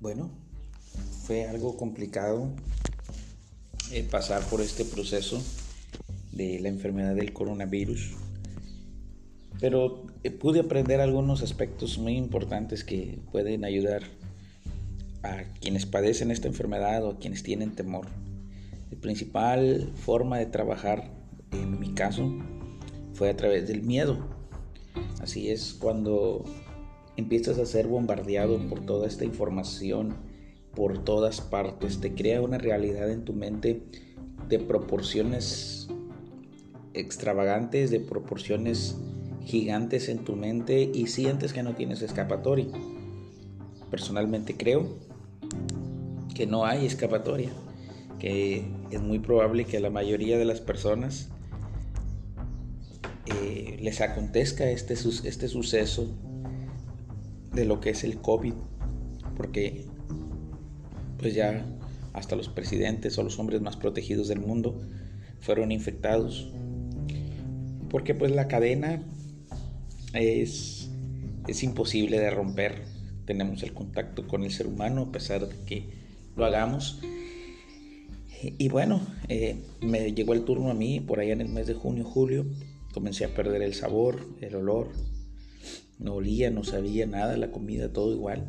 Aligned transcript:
Bueno, 0.00 0.30
fue 1.26 1.46
algo 1.46 1.76
complicado 1.76 2.48
eh, 3.92 4.02
pasar 4.10 4.42
por 4.44 4.62
este 4.62 4.86
proceso 4.86 5.42
de 6.32 6.58
la 6.58 6.70
enfermedad 6.70 7.14
del 7.14 7.34
coronavirus, 7.34 8.12
pero 9.60 10.06
eh, 10.24 10.30
pude 10.30 10.60
aprender 10.60 11.02
algunos 11.02 11.42
aspectos 11.42 11.98
muy 11.98 12.16
importantes 12.16 12.82
que 12.82 13.18
pueden 13.30 13.66
ayudar 13.66 14.04
a 15.22 15.42
quienes 15.60 15.84
padecen 15.84 16.30
esta 16.30 16.48
enfermedad 16.48 17.04
o 17.04 17.10
a 17.10 17.18
quienes 17.18 17.42
tienen 17.42 17.72
temor. 17.72 18.06
La 18.90 18.98
principal 18.98 19.92
forma 19.96 20.38
de 20.38 20.46
trabajar, 20.46 21.10
en 21.52 21.78
mi 21.78 21.92
caso, 21.92 22.32
fue 23.12 23.28
a 23.28 23.36
través 23.36 23.68
del 23.68 23.82
miedo. 23.82 24.18
Así 25.20 25.50
es, 25.50 25.74
cuando 25.74 26.46
empiezas 27.20 27.58
a 27.58 27.66
ser 27.66 27.86
bombardeado 27.86 28.58
por 28.68 28.84
toda 28.84 29.06
esta 29.06 29.24
información, 29.24 30.16
por 30.74 31.04
todas 31.04 31.40
partes, 31.40 32.00
te 32.00 32.14
crea 32.14 32.40
una 32.40 32.58
realidad 32.58 33.10
en 33.10 33.24
tu 33.24 33.32
mente 33.32 33.82
de 34.48 34.58
proporciones 34.58 35.88
extravagantes, 36.94 37.90
de 37.90 38.00
proporciones 38.00 38.96
gigantes 39.44 40.08
en 40.08 40.18
tu 40.24 40.36
mente 40.36 40.90
y 40.92 41.06
sientes 41.06 41.52
que 41.52 41.62
no 41.62 41.74
tienes 41.74 42.02
escapatoria. 42.02 42.66
Personalmente 43.90 44.56
creo 44.56 44.86
que 46.34 46.46
no 46.46 46.64
hay 46.64 46.86
escapatoria, 46.86 47.50
que 48.18 48.64
es 48.90 49.00
muy 49.00 49.18
probable 49.18 49.64
que 49.64 49.76
a 49.76 49.80
la 49.80 49.90
mayoría 49.90 50.38
de 50.38 50.44
las 50.44 50.60
personas 50.60 51.28
eh, 53.26 53.78
les 53.80 54.00
acontezca 54.00 54.70
este, 54.70 54.94
este 54.94 55.48
suceso 55.48 56.08
de 57.52 57.64
lo 57.64 57.80
que 57.80 57.90
es 57.90 58.04
el 58.04 58.18
COVID, 58.18 58.54
porque 59.36 59.86
pues 61.18 61.34
ya 61.34 61.64
hasta 62.12 62.36
los 62.36 62.48
presidentes 62.48 63.18
o 63.18 63.22
los 63.22 63.38
hombres 63.38 63.60
más 63.60 63.76
protegidos 63.76 64.28
del 64.28 64.40
mundo 64.40 64.80
fueron 65.40 65.72
infectados, 65.72 66.52
porque 67.88 68.14
pues 68.14 68.32
la 68.32 68.48
cadena 68.48 69.02
es, 70.12 70.90
es 71.46 71.62
imposible 71.62 72.18
de 72.18 72.30
romper, 72.30 72.82
tenemos 73.24 73.62
el 73.62 73.72
contacto 73.72 74.26
con 74.26 74.42
el 74.44 74.50
ser 74.50 74.66
humano 74.66 75.02
a 75.02 75.12
pesar 75.12 75.46
de 75.46 75.56
que 75.64 75.84
lo 76.36 76.44
hagamos. 76.44 77.00
Y 78.42 78.68
bueno, 78.68 79.06
eh, 79.28 79.56
me 79.82 80.12
llegó 80.14 80.32
el 80.32 80.44
turno 80.44 80.70
a 80.70 80.74
mí 80.74 81.00
por 81.00 81.20
allá 81.20 81.34
en 81.34 81.42
el 81.42 81.48
mes 81.48 81.66
de 81.66 81.74
junio, 81.74 82.04
julio, 82.04 82.46
comencé 82.92 83.26
a 83.26 83.34
perder 83.34 83.60
el 83.60 83.74
sabor, 83.74 84.26
el 84.40 84.54
olor, 84.54 84.88
no 86.00 86.14
olía, 86.14 86.50
no 86.50 86.64
sabía 86.64 87.06
nada, 87.06 87.36
la 87.36 87.52
comida, 87.52 87.92
todo 87.92 88.12
igual. 88.12 88.44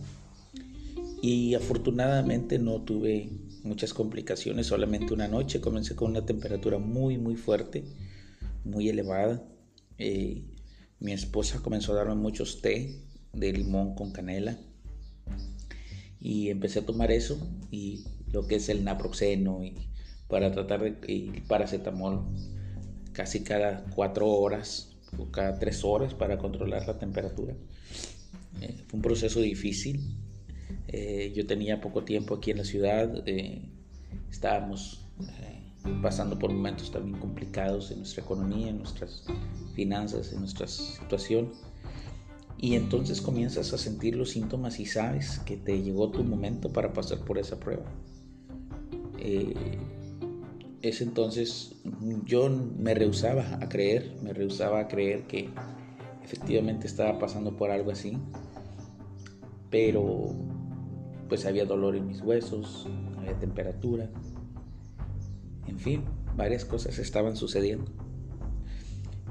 Y 1.21 1.53
afortunadamente 1.53 2.57
no 2.57 2.81
tuve 2.81 3.29
muchas 3.63 3.93
complicaciones, 3.93 4.67
solamente 4.67 5.13
una 5.13 5.27
noche 5.27 5.61
comencé 5.61 5.95
con 5.95 6.11
una 6.11 6.25
temperatura 6.25 6.79
muy, 6.79 7.17
muy 7.17 7.35
fuerte, 7.35 7.83
muy 8.63 8.89
elevada. 8.89 9.43
Eh, 9.97 10.45
mi 10.99 11.11
esposa 11.11 11.61
comenzó 11.61 11.91
a 11.91 11.95
darme 11.95 12.15
muchos 12.15 12.61
té 12.61 13.01
de 13.33 13.53
limón 13.53 13.95
con 13.95 14.11
canela 14.11 14.57
y 16.19 16.49
empecé 16.49 16.79
a 16.79 16.85
tomar 16.85 17.11
eso 17.11 17.39
y 17.71 18.05
lo 18.31 18.47
que 18.47 18.55
es 18.55 18.69
el 18.69 18.83
naproxeno 18.83 19.63
y 19.63 19.75
para 20.27 20.51
tratar 20.51 20.81
de 20.81 21.11
y 21.11 21.41
paracetamol 21.41 22.23
casi 23.13 23.41
cada 23.41 23.85
cuatro 23.95 24.29
horas 24.29 24.90
cada 25.31 25.59
tres 25.59 25.83
horas 25.83 26.13
para 26.13 26.37
controlar 26.37 26.87
la 26.87 26.97
temperatura. 26.97 27.55
Eh, 28.61 28.83
fue 28.87 28.97
un 28.97 29.01
proceso 29.01 29.39
difícil. 29.39 30.01
Eh, 30.87 31.31
yo 31.35 31.45
tenía 31.45 31.81
poco 31.81 32.03
tiempo 32.03 32.35
aquí 32.35 32.51
en 32.51 32.57
la 32.57 32.65
ciudad. 32.65 33.23
Eh, 33.25 33.61
estábamos 34.29 35.05
pasando 36.01 36.37
por 36.37 36.51
momentos 36.51 36.91
también 36.91 37.19
complicados 37.19 37.89
en 37.91 37.99
nuestra 37.99 38.23
economía, 38.23 38.69
en 38.69 38.77
nuestras 38.77 39.25
finanzas, 39.73 40.31
en 40.31 40.39
nuestra 40.39 40.67
situación. 40.67 41.53
Y 42.57 42.75
entonces 42.75 43.21
comienzas 43.21 43.73
a 43.73 43.77
sentir 43.77 44.15
los 44.15 44.31
síntomas 44.31 44.79
y 44.79 44.85
sabes 44.85 45.39
que 45.39 45.57
te 45.57 45.81
llegó 45.81 46.11
tu 46.11 46.23
momento 46.23 46.71
para 46.71 46.93
pasar 46.93 47.19
por 47.25 47.39
esa 47.39 47.59
prueba 47.59 47.85
es 50.81 51.01
entonces 51.01 51.75
yo 52.25 52.49
me 52.49 52.93
rehusaba 52.93 53.59
a 53.61 53.69
creer, 53.69 54.15
me 54.23 54.33
rehusaba 54.33 54.79
a 54.79 54.87
creer 54.87 55.23
que 55.23 55.49
efectivamente 56.23 56.87
estaba 56.87 57.19
pasando 57.19 57.55
por 57.55 57.71
algo 57.71 57.91
así, 57.91 58.17
pero 59.69 60.35
pues 61.29 61.45
había 61.45 61.65
dolor 61.65 61.95
en 61.95 62.07
mis 62.07 62.21
huesos, 62.21 62.87
había 63.17 63.37
temperatura, 63.37 64.09
en 65.67 65.79
fin, 65.79 66.03
varias 66.35 66.65
cosas 66.65 66.97
estaban 66.99 67.35
sucediendo. 67.35 67.91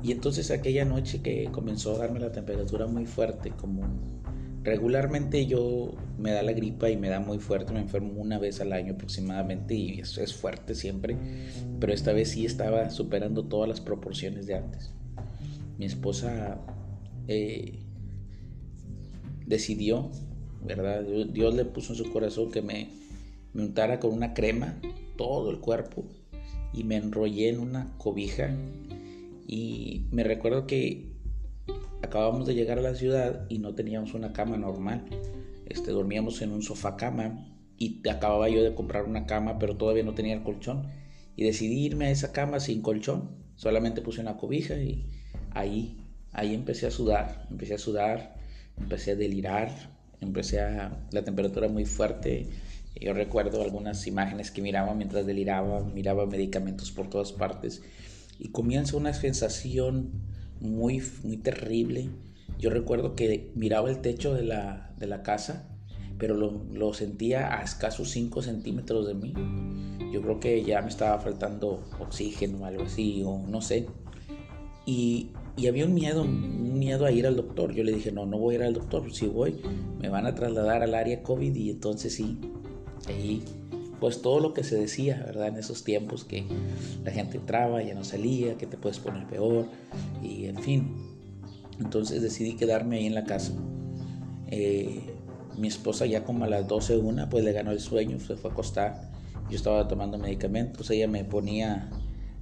Y 0.02 0.12
entonces 0.12 0.50
aquella 0.50 0.84
noche 0.84 1.20
que 1.20 1.50
comenzó 1.52 1.94
a 1.94 1.98
darme 1.98 2.20
la 2.20 2.32
temperatura 2.32 2.86
muy 2.86 3.06
fuerte, 3.06 3.50
como 3.50 3.82
Regularmente 4.62 5.47
yo 5.47 5.94
me 6.19 6.32
da 6.32 6.43
la 6.43 6.53
gripa 6.53 6.91
y 6.91 6.97
me 6.97 7.09
da 7.09 7.19
muy 7.19 7.38
fuerte, 7.38 7.72
me 7.72 7.81
enfermo 7.81 8.21
una 8.21 8.38
vez 8.38 8.60
al 8.60 8.75
año 8.75 8.93
aproximadamente 8.93 9.75
y 9.75 10.00
eso 10.00 10.22
es 10.22 10.34
fuerte 10.34 10.75
siempre, 10.75 11.16
pero 11.78 11.94
esta 11.94 12.12
vez 12.12 12.31
sí 12.31 12.44
estaba 12.44 12.91
superando 12.91 13.44
todas 13.44 13.69
las 13.69 13.81
proporciones 13.81 14.47
de 14.47 14.56
antes. 14.56 14.93
Mi 15.78 15.87
esposa 15.87 16.60
eh, 17.26 17.78
decidió, 19.47 20.10
¿verdad? 20.62 21.04
Dios 21.32 21.54
le 21.54 21.65
puso 21.65 21.94
en 21.94 21.98
su 21.98 22.12
corazón 22.12 22.50
que 22.50 22.60
me 22.60 22.91
untara 23.54 23.98
con 23.98 24.12
una 24.12 24.34
crema 24.34 24.78
todo 25.16 25.50
el 25.50 25.60
cuerpo 25.60 26.04
y 26.75 26.84
me 26.84 26.97
enrollé 26.97 27.48
en 27.48 27.60
una 27.60 27.97
cobija 27.97 28.54
y 29.47 30.04
me 30.12 30.22
recuerdo 30.22 30.66
que 30.66 31.09
acabamos 32.02 32.46
de 32.46 32.54
llegar 32.54 32.78
a 32.78 32.82
la 32.82 32.94
ciudad 32.94 33.46
y 33.48 33.58
no 33.58 33.74
teníamos 33.74 34.14
una 34.14 34.32
cama 34.32 34.56
normal. 34.56 35.04
Este, 35.66 35.90
dormíamos 35.90 36.42
en 36.42 36.52
un 36.52 36.62
sofá 36.62 36.96
cama 36.96 37.46
y 37.78 38.06
acababa 38.08 38.48
yo 38.48 38.62
de 38.62 38.74
comprar 38.74 39.04
una 39.04 39.26
cama, 39.26 39.58
pero 39.58 39.76
todavía 39.76 40.02
no 40.02 40.14
tenía 40.14 40.34
el 40.34 40.42
colchón. 40.42 40.88
Y 41.36 41.44
decidí 41.44 41.84
irme 41.84 42.06
a 42.06 42.10
esa 42.10 42.32
cama 42.32 42.60
sin 42.60 42.82
colchón. 42.82 43.30
Solamente 43.56 44.02
puse 44.02 44.20
una 44.20 44.36
cobija 44.36 44.74
y 44.74 45.06
ahí, 45.52 45.98
ahí 46.32 46.54
empecé 46.54 46.86
a 46.86 46.90
sudar. 46.90 47.46
Empecé 47.50 47.74
a 47.74 47.78
sudar, 47.78 48.36
empecé 48.78 49.12
a 49.12 49.16
delirar, 49.16 49.70
empecé 50.20 50.60
a 50.60 51.06
la 51.12 51.24
temperatura 51.24 51.68
muy 51.68 51.84
fuerte. 51.84 52.48
Yo 53.00 53.14
recuerdo 53.14 53.62
algunas 53.62 54.06
imágenes 54.06 54.50
que 54.50 54.62
miraba 54.62 54.94
mientras 54.94 55.24
deliraba, 55.24 55.84
miraba 55.84 56.26
medicamentos 56.26 56.90
por 56.90 57.08
todas 57.08 57.32
partes 57.32 57.82
y 58.40 58.48
comienza 58.48 58.96
una 58.96 59.12
sensación 59.12 60.10
muy, 60.60 61.03
muy 61.22 61.37
terrible. 61.37 62.10
Yo 62.59 62.71
recuerdo 62.71 63.15
que 63.15 63.50
miraba 63.54 63.91
el 63.91 64.00
techo 64.00 64.34
de 64.34 64.44
la, 64.44 64.94
de 64.98 65.06
la 65.06 65.22
casa, 65.22 65.69
pero 66.19 66.34
lo, 66.34 66.62
lo, 66.72 66.93
sentía 66.93 67.59
a 67.59 67.62
escasos 67.62 68.10
5 68.10 68.43
centímetros 68.43 69.06
de 69.06 69.15
mí. 69.15 69.32
Yo 70.12 70.21
creo 70.21 70.41
que 70.41 70.62
ya 70.62 70.82
me 70.82 70.88
estaba 70.88 71.19
faltando 71.19 71.82
oxígeno 71.98 72.59
o 72.59 72.65
algo 72.66 72.82
así, 72.84 73.22
o 73.25 73.38
no 73.38 73.60
sé. 73.62 73.87
Y, 74.84 75.31
y, 75.56 75.69
había 75.69 75.87
un 75.87 75.94
miedo, 75.94 76.22
un 76.22 76.78
miedo 76.78 77.06
a 77.06 77.12
ir 77.12 77.27
al 77.27 77.37
doctor. 77.37 77.72
Yo 77.72 77.84
le 77.84 77.92
dije, 77.92 78.12
no, 78.12 78.27
no 78.27 78.38
voy 78.38 78.56
a 78.56 78.59
ir 78.59 78.65
al 78.65 78.75
doctor. 78.75 79.10
Si 79.12 79.27
voy, 79.27 79.60
me 79.98 80.09
van 80.09 80.27
a 80.27 80.34
trasladar 80.34 80.82
al 80.82 80.94
área 80.94 81.22
COVID 81.22 81.54
y 81.54 81.71
entonces 81.71 82.15
sí, 82.15 82.38
ahí 83.06 83.42
pues 84.00 84.22
todo 84.22 84.40
lo 84.40 84.54
que 84.54 84.64
se 84.64 84.76
decía, 84.76 85.22
¿verdad? 85.26 85.48
En 85.48 85.56
esos 85.56 85.84
tiempos 85.84 86.24
que 86.24 86.44
la 87.04 87.12
gente 87.12 87.36
entraba, 87.36 87.82
ya 87.82 87.94
no 87.94 88.02
salía, 88.02 88.56
que 88.56 88.66
te 88.66 88.76
puedes 88.76 88.98
poner 88.98 89.26
peor 89.26 89.66
y 90.22 90.46
en 90.46 90.56
fin. 90.56 90.96
Entonces 91.78 92.22
decidí 92.22 92.54
quedarme 92.56 92.97
ahí 92.97 93.06
en 93.06 93.14
la 93.14 93.24
casa. 93.24 93.52
Eh, 94.48 95.00
mi 95.56 95.68
esposa 95.68 96.06
ya 96.06 96.24
como 96.24 96.44
a 96.44 96.48
las 96.48 96.66
12 96.66 96.97
una 96.97 97.28
pues 97.28 97.44
le 97.44 97.52
ganó 97.52 97.70
el 97.70 97.80
sueño, 97.80 98.18
se 98.18 98.36
fue 98.36 98.50
a 98.50 98.52
acostar. 98.52 99.10
Yo 99.50 99.56
estaba 99.56 99.86
tomando 99.86 100.16
medicamentos, 100.16 100.91
ella 100.91 101.08
me 101.08 101.24
ponía 101.24 101.91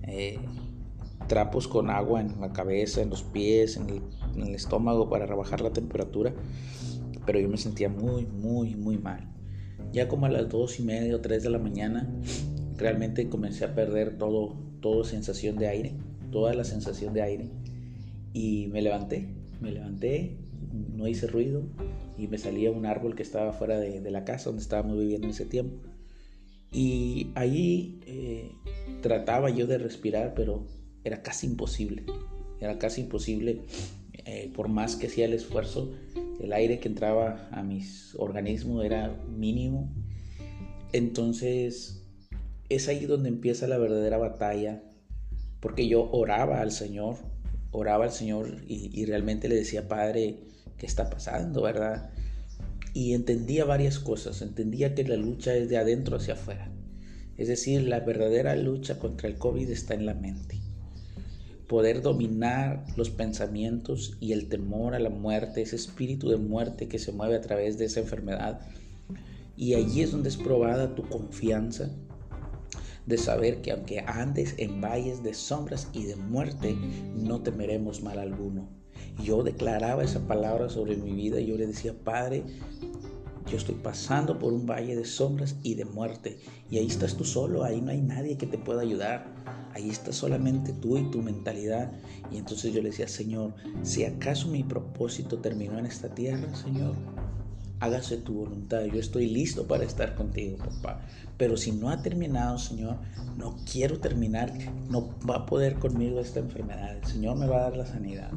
eh, 0.03 0.39
trapos 1.27 1.67
con 1.67 1.91
agua 1.91 2.21
en 2.21 2.41
la 2.41 2.53
cabeza, 2.53 3.03
en 3.03 3.11
los 3.11 3.23
pies, 3.23 3.77
en 3.77 3.89
el, 3.89 4.03
en 4.37 4.43
el 4.43 4.55
estómago 4.55 5.09
para 5.09 5.27
rebajar 5.27 5.61
la 5.61 5.73
temperatura, 5.73 6.33
pero 7.27 7.41
yo 7.41 7.49
me 7.49 7.57
sentía 7.57 7.89
muy, 7.89 8.27
muy, 8.27 8.77
muy 8.77 8.99
mal. 8.99 9.38
Ya 9.93 10.09
como 10.09 10.27
a 10.27 10.31
las 10.31 10.49
dos 10.49 10.79
y 10.81 10.83
media 10.83 11.17
o 11.17 11.21
tres 11.21 11.43
de 11.43 11.51
la 11.51 11.59
mañana, 11.59 12.09
realmente 12.77 13.29
comencé 13.29 13.65
a 13.65 13.75
perder 13.75 14.19
todo, 14.19 14.57
todo 14.81 15.05
sensación 15.05 15.57
de 15.57 15.69
aire, 15.69 15.93
toda 16.31 16.55
la 16.55 16.65
sensación 16.65 17.15
de 17.15 17.23
aire. 17.23 17.51
Y 18.33 18.69
me 18.69 18.83
levanté, 18.83 19.29
me 19.61 19.73
levanté, 19.73 20.37
no 20.95 21.07
hice 21.09 21.27
ruido 21.27 21.63
y 22.19 22.27
me 22.27 22.39
salía 22.39 22.71
un 22.71 22.87
árbol 22.87 23.15
que 23.15 23.23
estaba 23.23 23.53
fuera 23.53 23.79
de, 23.79 24.11
la 24.11 24.25
casa 24.25 24.51
donde 24.51 24.63
estábamos 24.63 24.99
viviendo 24.99 25.27
en 25.27 25.33
ese 25.33 25.47
tiempo. 25.47 25.77
Y 26.71 27.29
ahí 27.35 28.01
eh, 28.07 28.53
trataba 29.01 29.51
yo 29.51 29.67
de 29.67 29.79
respirar, 29.79 30.35
pero 30.35 30.67
era 31.05 31.23
casi 31.23 31.47
imposible. 31.47 32.05
Era 32.61 32.79
casi 32.79 33.03
imposible. 33.03 33.63
Eh, 34.31 34.53
por 34.55 34.69
más 34.69 34.95
que 34.95 35.07
hacía 35.07 35.25
el 35.25 35.33
esfuerzo, 35.33 35.91
el 36.39 36.53
aire 36.53 36.81
que 36.81 36.89
entraba 36.89 37.49
a 37.51 37.63
mis 37.63 38.15
organismos 38.19 38.85
era 38.85 39.09
mínimo. 39.27 39.91
Entonces 40.93 42.05
es 42.69 42.89
ahí 42.89 43.07
donde 43.07 43.31
empieza 43.31 43.67
la 43.67 43.79
verdadera 43.79 44.19
batalla, 44.19 44.83
porque 45.61 45.89
yo 45.89 46.11
oraba 46.13 46.61
al 46.61 46.73
Señor, 46.73 47.17
oraba 47.71 48.05
al 48.05 48.13
Señor 48.13 48.59
y, 48.67 48.91
y 48.93 49.07
realmente 49.07 49.49
le 49.49 49.55
decía, 49.55 49.89
Padre, 49.89 50.41
¿qué 50.77 50.85
está 50.85 51.09
pasando, 51.09 51.63
verdad? 51.63 52.11
Y 52.93 53.15
entendía 53.15 53.65
varias 53.65 53.99
cosas, 53.99 54.43
entendía 54.43 54.95
que 54.95 55.05
la 55.05 55.17
lucha 55.17 55.55
es 55.55 55.71
de 55.71 55.79
adentro 55.79 56.19
hacia 56.19 56.35
afuera. 56.35 56.71
Es 57.39 57.49
decir, 57.49 57.81
la 57.81 58.01
verdadera 58.01 58.55
lucha 58.57 58.99
contra 58.99 59.27
el 59.27 59.39
COVID 59.39 59.71
está 59.71 59.95
en 59.95 60.05
la 60.05 60.13
mente 60.13 60.68
poder 61.69 62.01
dominar 62.01 62.85
los 62.97 63.11
pensamientos 63.11 64.17
y 64.21 64.33
el 64.33 64.49
temor 64.49 64.95
a 64.95 64.99
la 64.99 65.11
muerte, 65.11 65.63
ese 65.63 65.77
espíritu 65.77 66.31
de 66.31 66.39
muerte 66.39 66.89
que 66.89 66.99
se 66.99 67.13
mueve 67.13 67.37
a 67.37 67.43
través 67.43 67.79
de 67.79 67.85
esa 67.85 68.01
enfermedad. 68.01 68.61
Y 69.57 69.75
allí 69.75 70.01
es 70.01 70.13
donde 70.13 70.31
es 70.31 70.37
probada 70.37 70.95
tu 70.95 71.03
confianza 71.03 71.91
de 73.07 73.19
saber 73.19 73.61
que 73.61 73.73
aunque 73.73 74.01
andes 74.01 74.55
en 74.59 74.81
valles 74.81 75.23
de 75.23 75.35
sombras 75.35 75.89
y 75.93 76.05
de 76.05 76.17
muerte, 76.17 76.77
no 77.15 77.43
temeremos 77.43 78.03
mal 78.03 78.19
alguno. 78.19 78.69
Yo 79.23 79.43
declaraba 79.43 80.05
esa 80.05 80.27
palabra 80.27 80.69
sobre 80.69 80.97
mi 80.97 81.13
vida 81.13 81.41
y 81.41 81.47
yo 81.47 81.57
le 81.57 81.67
decía, 81.67 81.95
Padre, 82.05 82.45
yo 83.51 83.57
estoy 83.57 83.77
pasando 83.77 84.39
por 84.39 84.53
un 84.53 84.67
valle 84.67 84.95
de 84.95 85.05
sombras 85.05 85.57
y 85.63 85.75
de 85.75 85.85
muerte. 85.85 86.39
Y 86.71 86.79
ahí 86.79 86.87
estás 86.87 87.17
tú 87.17 87.25
solo, 87.25 87.65
ahí 87.65 87.81
no 87.81 87.91
hay 87.91 88.01
nadie 88.01 88.37
que 88.37 88.47
te 88.47 88.59
pueda 88.59 88.83
ayudar. 88.83 89.27
Ahí 89.75 89.91
está 89.91 90.13
solamente 90.13 90.73
tú 90.73 90.99
y 90.99 91.11
tu 91.11 91.23
mentalidad. 91.23 91.93
Y 92.31 92.37
entonces 92.37 92.73
yo 92.73 92.83
le 92.83 92.91
decía, 92.91 93.09
Señor, 93.09 93.55
si 93.83 94.05
acaso 94.05 94.49
mi 94.49 94.63
propósito 94.63 95.39
terminó 95.39 95.79
en 95.79 95.87
esta 95.87 96.09
tierra, 96.09 96.55
Señor, 96.55 96.95
hágase 97.81 98.17
tu 98.19 98.35
voluntad. 98.35 98.85
Yo 98.85 99.01
estoy 99.01 99.29
listo 99.29 99.67
para 99.67 99.85
estar 99.85 100.15
contigo, 100.15 100.59
papá. 100.59 101.01
Pero 101.37 101.57
si 101.57 101.73
no 101.73 101.91
ha 101.91 102.03
terminado, 102.03 102.59
Señor, 102.59 102.97
no 103.37 103.57
quiero 103.71 103.99
terminar. 103.99 104.53
No 104.91 105.15
va 105.29 105.37
a 105.37 105.47
poder 105.47 105.77
conmigo 105.77 106.21
esta 106.21 106.41
enfermedad. 106.41 106.97
El 106.97 107.05
Señor 107.05 107.37
me 107.37 107.47
va 107.47 107.59
a 107.59 107.63
dar 107.63 107.77
la 107.77 107.87
sanidad. 107.87 108.31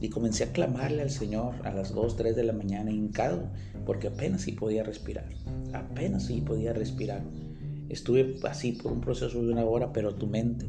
Y 0.00 0.08
comencé 0.08 0.44
a 0.44 0.52
clamarle 0.52 1.02
al 1.02 1.10
Señor 1.10 1.54
a 1.64 1.72
las 1.72 1.94
2, 1.94 2.16
3 2.16 2.34
de 2.34 2.42
la 2.42 2.52
mañana 2.52 2.90
hincado, 2.90 3.44
porque 3.86 4.08
apenas 4.08 4.42
sí 4.42 4.50
podía 4.50 4.82
respirar, 4.82 5.26
apenas 5.72 6.24
sí 6.24 6.40
podía 6.40 6.72
respirar. 6.72 7.22
Estuve 7.88 8.34
así 8.42 8.72
por 8.72 8.90
un 8.90 9.00
proceso 9.00 9.40
de 9.40 9.52
una 9.52 9.64
hora, 9.64 9.92
pero 9.92 10.16
tu 10.16 10.26
mente, 10.26 10.66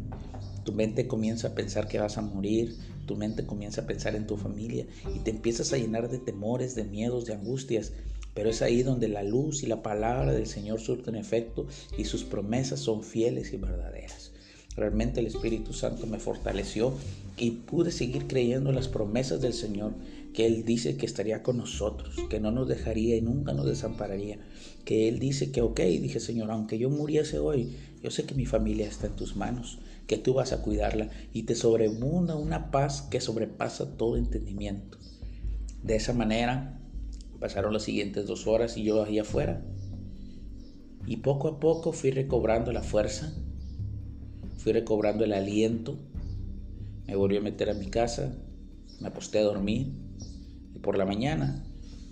tu 0.63 0.71
mente 0.71 1.07
comienza 1.07 1.49
a 1.49 1.55
pensar 1.55 1.87
que 1.87 1.99
vas 1.99 2.17
a 2.17 2.21
morir, 2.21 2.75
tu 3.05 3.15
mente 3.15 3.45
comienza 3.45 3.81
a 3.81 3.87
pensar 3.87 4.15
en 4.15 4.27
tu 4.27 4.37
familia 4.37 4.85
y 5.13 5.19
te 5.19 5.31
empiezas 5.31 5.73
a 5.73 5.77
llenar 5.77 6.09
de 6.09 6.19
temores, 6.19 6.75
de 6.75 6.83
miedos, 6.83 7.25
de 7.25 7.33
angustias. 7.33 7.91
Pero 8.33 8.49
es 8.49 8.61
ahí 8.61 8.81
donde 8.81 9.07
la 9.07 9.23
luz 9.23 9.61
y 9.61 9.67
la 9.67 9.83
palabra 9.83 10.33
del 10.33 10.47
Señor 10.47 10.79
surten 10.79 11.15
efecto 11.15 11.67
y 11.97 12.05
sus 12.05 12.23
promesas 12.23 12.79
son 12.79 13.03
fieles 13.03 13.53
y 13.53 13.57
verdaderas. 13.57 14.31
Realmente 14.75 15.19
el 15.19 15.27
Espíritu 15.27 15.71
Santo 15.71 16.07
me 16.07 16.17
fortaleció 16.17 16.93
y 17.37 17.51
pude 17.51 17.91
seguir 17.91 18.25
creyendo 18.25 18.69
en 18.69 18.75
las 18.75 18.87
promesas 18.87 19.39
del 19.39 19.53
Señor, 19.53 19.93
que 20.33 20.45
Él 20.45 20.65
dice 20.65 20.97
que 20.97 21.05
estaría 21.05 21.43
con 21.43 21.57
nosotros, 21.57 22.15
que 22.29 22.39
no 22.39 22.51
nos 22.51 22.67
dejaría 22.67 23.15
y 23.15 23.21
nunca 23.21 23.53
nos 23.53 23.65
desampararía, 23.65 24.39
que 24.85 25.07
Él 25.07 25.19
dice 25.19 25.51
que, 25.51 25.61
ok, 25.61 25.79
dije 25.79 26.19
Señor, 26.19 26.51
aunque 26.51 26.77
yo 26.77 26.89
muriese 26.89 27.39
hoy, 27.39 27.75
yo 28.01 28.11
sé 28.11 28.25
que 28.25 28.35
mi 28.35 28.45
familia 28.45 28.87
está 28.87 29.07
en 29.07 29.15
tus 29.15 29.35
manos, 29.35 29.79
que 30.07 30.17
tú 30.17 30.33
vas 30.33 30.51
a 30.51 30.61
cuidarla 30.61 31.09
y 31.31 31.43
te 31.43 31.55
sobrebunda 31.55 32.35
una 32.35 32.71
paz 32.71 33.03
que 33.03 33.21
sobrepasa 33.21 33.97
todo 33.97 34.17
entendimiento. 34.17 34.97
De 35.83 35.95
esa 35.95 36.13
manera 36.13 36.79
pasaron 37.39 37.73
las 37.73 37.83
siguientes 37.83 38.25
dos 38.25 38.47
horas 38.47 38.77
y 38.77 38.83
yo 38.83 39.03
ahí 39.03 39.19
afuera. 39.19 39.65
Y 41.05 41.17
poco 41.17 41.47
a 41.49 41.59
poco 41.59 41.91
fui 41.91 42.11
recobrando 42.11 42.71
la 42.71 42.81
fuerza 42.81 43.33
Fui 44.63 44.71
recobrando 44.71 45.25
el 45.25 45.33
aliento, 45.33 45.97
me 47.05 47.17
volví 47.17 47.35
a 47.35 47.41
meter 47.41 47.69
a 47.69 47.73
mi 47.73 47.87
casa, 47.87 48.33
me 49.01 49.09
aposté 49.09 49.39
a 49.39 49.43
dormir 49.43 49.91
por 50.83 50.97
la 50.97 51.05
mañana 51.05 51.63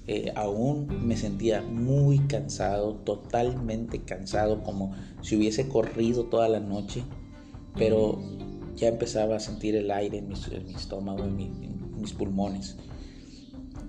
eh, 0.07 0.33
aún 0.35 1.05
me 1.05 1.15
sentía 1.15 1.61
muy 1.61 2.17
cansado, 2.19 2.95
totalmente 2.95 4.01
cansado, 4.01 4.63
como 4.63 4.95
si 5.21 5.35
hubiese 5.35 5.67
corrido 5.67 6.25
toda 6.25 6.49
la 6.49 6.59
noche, 6.59 7.03
pero 7.77 8.19
ya 8.75 8.87
empezaba 8.87 9.35
a 9.35 9.39
sentir 9.39 9.75
el 9.75 9.91
aire 9.91 10.17
en 10.17 10.27
mi, 10.27 10.33
estómago, 10.73 11.23
en, 11.23 11.39
en 11.39 12.01
mis 12.01 12.13
pulmones. 12.13 12.77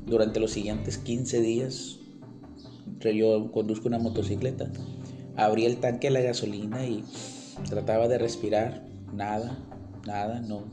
Durante 0.05 0.39
los 0.39 0.51
siguientes 0.51 0.99
15 0.99 1.41
días, 1.41 1.99
yo 3.01 3.51
conduzco 3.51 3.89
una 3.89 3.99
motocicleta, 3.99 4.71
abrí 5.37 5.65
el 5.65 5.79
tanque 5.79 6.09
de 6.09 6.13
la 6.13 6.21
gasolina 6.21 6.85
y 6.85 7.03
Trataba 7.69 8.09
de 8.09 8.19
respirar, 8.19 8.83
nada, 9.13 9.59
nada, 10.07 10.41
no, 10.41 10.65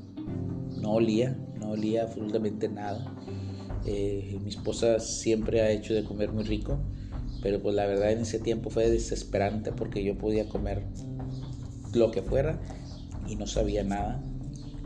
no 0.81 0.94
olía, 0.94 1.38
no 1.59 1.71
olía 1.71 2.03
absolutamente 2.03 2.67
nada. 2.67 3.06
Eh, 3.85 4.37
mi 4.43 4.49
esposa 4.49 4.99
siempre 4.99 5.61
ha 5.61 5.71
hecho 5.71 5.93
de 5.93 6.03
comer 6.03 6.31
muy 6.31 6.43
rico, 6.43 6.79
pero 7.41 7.61
pues 7.61 7.75
la 7.75 7.85
verdad 7.85 8.11
en 8.11 8.19
ese 8.19 8.39
tiempo 8.39 8.69
fue 8.69 8.89
desesperante 8.89 9.71
porque 9.71 10.03
yo 10.03 10.17
podía 10.17 10.49
comer 10.49 10.83
lo 11.93 12.11
que 12.11 12.21
fuera 12.21 12.59
y 13.27 13.35
no 13.35 13.47
sabía 13.47 13.83
nada. 13.83 14.21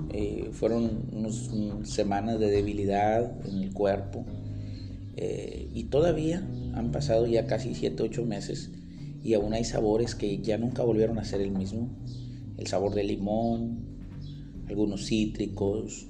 Eh, 0.09 0.49
fueron 0.51 1.07
unas 1.11 1.49
semanas 1.83 2.39
de 2.39 2.49
debilidad 2.49 3.45
en 3.47 3.63
el 3.63 3.73
cuerpo 3.73 4.25
eh, 5.15 5.69
y 5.73 5.85
todavía 5.85 6.47
han 6.73 6.91
pasado 6.91 7.25
ya 7.25 7.47
casi 7.47 7.73
7, 7.73 8.03
8 8.03 8.25
meses 8.25 8.71
y 9.23 9.33
aún 9.33 9.53
hay 9.53 9.63
sabores 9.63 10.15
que 10.15 10.39
ya 10.39 10.57
nunca 10.57 10.83
volvieron 10.83 11.17
a 11.17 11.23
ser 11.23 11.41
el 11.41 11.51
mismo. 11.51 11.89
El 12.57 12.67
sabor 12.67 12.93
de 12.93 13.03
limón, 13.03 13.79
algunos 14.67 15.07
cítricos, 15.07 16.07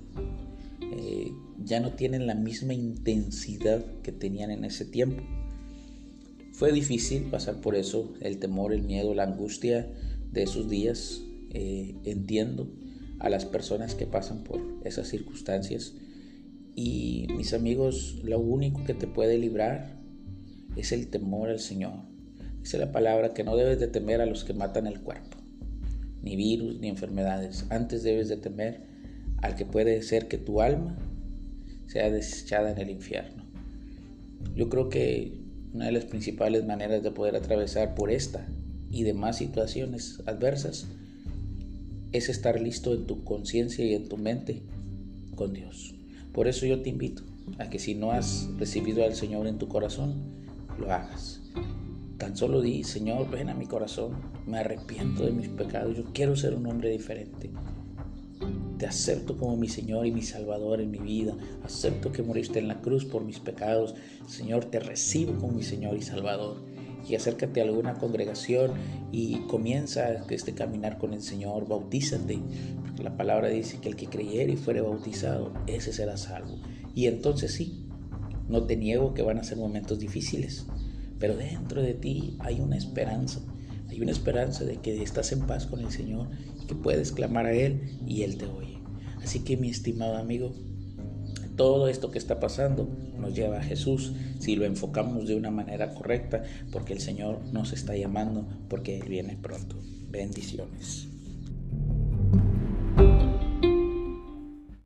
ya 1.63 1.79
no 1.79 1.93
tienen 1.93 2.27
la 2.27 2.35
misma 2.35 2.73
intensidad 2.73 3.83
que 4.01 4.11
tenían 4.11 4.51
en 4.51 4.65
ese 4.65 4.85
tiempo. 4.85 5.23
Fue 6.51 6.71
difícil 6.71 7.23
pasar 7.23 7.61
por 7.61 7.75
eso, 7.75 8.13
el 8.21 8.37
temor, 8.37 8.73
el 8.73 8.83
miedo, 8.83 9.13
la 9.13 9.23
angustia 9.23 9.91
de 10.31 10.43
esos 10.43 10.69
días. 10.69 11.21
Eh, 11.55 11.95
entiendo 12.03 12.67
a 13.19 13.29
las 13.29 13.45
personas 13.45 13.93
que 13.93 14.07
pasan 14.07 14.43
por 14.43 14.59
esas 14.83 15.07
circunstancias. 15.07 15.93
Y 16.75 17.27
mis 17.35 17.53
amigos, 17.53 18.19
lo 18.23 18.39
único 18.39 18.83
que 18.83 18.93
te 18.93 19.07
puede 19.07 19.37
librar 19.37 19.99
es 20.75 20.91
el 20.91 21.07
temor 21.07 21.49
al 21.49 21.59
Señor 21.59 22.13
Dice 22.63 22.77
la 22.77 22.93
palabra 22.93 23.33
que 23.33 23.43
no 23.43 23.57
debes 23.57 23.77
de 23.81 23.87
temer 23.87 24.21
a 24.21 24.25
los 24.25 24.45
que 24.45 24.53
matan 24.53 24.87
el 24.87 25.01
cuerpo, 25.01 25.37
ni 26.21 26.37
virus, 26.37 26.79
ni 26.79 26.87
enfermedades. 26.87 27.65
Antes 27.69 28.03
debes 28.03 28.29
de 28.29 28.37
temer 28.37 28.83
al 29.41 29.55
que 29.55 29.65
puede 29.65 30.01
ser 30.01 30.29
que 30.29 30.37
tu 30.37 30.61
alma 30.61 30.97
sea 31.87 32.09
desechada 32.09 32.71
en 32.71 32.79
el 32.79 32.89
infierno. 32.89 33.43
Yo 34.55 34.69
creo 34.69 34.89
que 34.89 35.33
una 35.73 35.85
de 35.85 35.91
las 35.91 36.05
principales 36.05 36.65
maneras 36.65 37.01
de 37.03 37.11
poder 37.11 37.35
atravesar 37.35 37.95
por 37.95 38.11
esta 38.11 38.45
y 38.91 39.03
demás 39.03 39.37
situaciones 39.37 40.21
adversas 40.25 40.87
es 42.11 42.29
estar 42.29 42.61
listo 42.61 42.93
en 42.93 43.07
tu 43.07 43.23
conciencia 43.23 43.83
y 43.83 43.95
en 43.95 44.07
tu 44.07 44.17
mente 44.17 44.61
con 45.35 45.53
Dios. 45.53 45.95
Por 46.31 46.47
eso 46.47 46.65
yo 46.65 46.81
te 46.81 46.89
invito 46.89 47.23
a 47.57 47.69
que 47.69 47.79
si 47.79 47.95
no 47.95 48.11
has 48.11 48.49
recibido 48.57 49.03
al 49.03 49.15
Señor 49.15 49.47
en 49.47 49.57
tu 49.57 49.67
corazón, 49.67 50.13
lo 50.79 50.91
hagas. 50.91 51.41
Tan 52.17 52.37
solo 52.37 52.61
di, 52.61 52.83
Señor, 52.83 53.29
ven 53.29 53.49
a 53.49 53.55
mi 53.55 53.65
corazón, 53.65 54.13
me 54.45 54.59
arrepiento 54.59 55.25
de 55.25 55.31
mis 55.31 55.49
pecados, 55.49 55.97
yo 55.97 56.05
quiero 56.13 56.35
ser 56.35 56.53
un 56.53 56.67
hombre 56.67 56.89
diferente. 56.89 57.49
Acepto 58.85 59.37
como 59.37 59.55
mi 59.57 59.67
Señor 59.67 60.05
y 60.05 60.11
mi 60.11 60.21
Salvador 60.21 60.81
en 60.81 60.91
mi 60.91 60.99
vida. 60.99 61.35
Acepto 61.63 62.11
que 62.11 62.23
moriste 62.23 62.59
en 62.59 62.67
la 62.67 62.81
cruz 62.81 63.05
por 63.05 63.23
mis 63.23 63.39
pecados. 63.39 63.95
Señor, 64.27 64.65
te 64.65 64.79
recibo 64.79 65.33
como 65.39 65.53
mi 65.53 65.63
Señor 65.63 65.95
y 65.97 66.01
Salvador. 66.01 66.63
Y 67.07 67.15
acércate 67.15 67.61
a 67.61 67.65
alguna 67.65 67.95
congregación 67.95 68.71
y 69.11 69.39
comienza 69.47 70.25
este 70.29 70.53
caminar 70.53 70.97
con 70.97 71.13
el 71.13 71.21
Señor. 71.21 71.67
Bautízate, 71.67 72.39
la 73.01 73.17
palabra 73.17 73.49
dice 73.49 73.79
que 73.79 73.89
el 73.89 73.95
que 73.95 74.07
creyere 74.07 74.53
y 74.53 74.57
fuere 74.57 74.81
bautizado, 74.81 75.53
ese 75.67 75.91
será 75.91 76.15
salvo. 76.17 76.59
Y 76.95 77.07
entonces 77.07 77.51
sí, 77.51 77.85
no 78.47 78.63
te 78.63 78.77
niego 78.77 79.13
que 79.13 79.21
van 79.21 79.37
a 79.37 79.43
ser 79.43 79.57
momentos 79.57 79.99
difíciles 79.99 80.65
pero 81.23 81.37
dentro 81.37 81.81
de 81.81 81.93
ti 81.93 82.35
hay 82.39 82.59
una 82.59 82.75
esperanza. 82.75 83.39
Hay 83.87 84.01
una 84.01 84.11
esperanza 84.11 84.65
de 84.65 84.81
que 84.81 85.01
estás 85.01 85.31
en 85.31 85.47
paz 85.47 85.65
con 85.67 85.79
el 85.79 85.89
Señor, 85.89 86.27
que 86.67 86.75
puedes 86.75 87.11
clamar 87.11 87.45
a 87.45 87.53
Él 87.53 87.97
y 88.07 88.23
Él 88.23 88.37
te 88.37 88.45
oye. 88.45 88.79
Así 89.23 89.39
que 89.39 89.57
mi 89.57 89.69
estimado 89.69 90.17
amigo, 90.17 90.53
todo 91.55 91.87
esto 91.87 92.11
que 92.11 92.17
está 92.17 92.39
pasando 92.39 92.89
nos 93.17 93.35
lleva 93.35 93.57
a 93.57 93.63
Jesús 93.63 94.13
si 94.39 94.55
lo 94.55 94.65
enfocamos 94.65 95.27
de 95.27 95.35
una 95.35 95.51
manera 95.51 95.93
correcta, 95.93 96.43
porque 96.71 96.93
el 96.93 96.99
Señor 96.99 97.39
nos 97.53 97.71
está 97.73 97.95
llamando, 97.95 98.47
porque 98.69 98.97
Él 98.97 99.07
viene 99.07 99.37
pronto. 99.41 99.77
Bendiciones. 100.09 101.12